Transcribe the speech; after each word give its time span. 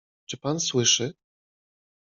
Czy 0.25 0.37
pan 0.37 0.59
słyszy…? 0.59 1.13